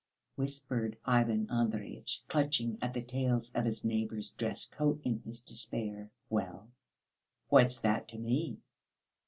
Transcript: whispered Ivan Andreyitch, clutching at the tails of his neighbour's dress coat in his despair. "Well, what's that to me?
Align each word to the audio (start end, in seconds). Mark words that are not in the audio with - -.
whispered 0.33 0.97
Ivan 1.05 1.45
Andreyitch, 1.51 2.23
clutching 2.27 2.79
at 2.81 2.91
the 2.95 3.03
tails 3.03 3.51
of 3.51 3.65
his 3.65 3.85
neighbour's 3.85 4.31
dress 4.31 4.65
coat 4.65 4.99
in 5.03 5.19
his 5.19 5.41
despair. 5.41 6.09
"Well, 6.27 6.71
what's 7.49 7.79
that 7.81 8.07
to 8.07 8.17
me? 8.17 8.57